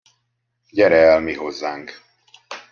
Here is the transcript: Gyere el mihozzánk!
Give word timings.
Gyere 0.69 1.01
el 1.11 1.21
mihozzánk! 1.21 1.87